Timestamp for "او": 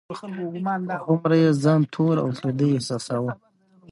2.23-2.29